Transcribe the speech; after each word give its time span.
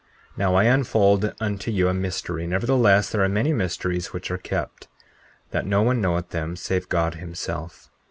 Now, 0.35 0.55
I 0.55 0.63
unfold 0.63 1.31
unto 1.39 1.69
you 1.69 1.87
a 1.87 1.93
mystery; 1.93 2.47
nevertheless, 2.47 3.11
there 3.11 3.23
are 3.23 3.29
many 3.29 3.53
mysteries 3.53 4.11
which 4.11 4.31
are 4.31 4.37
kept, 4.39 4.87
that 5.51 5.67
no 5.67 5.83
one 5.83 6.01
knoweth 6.01 6.29
them 6.29 6.55
save 6.55 6.89
God 6.89 7.13
himself. 7.13 7.91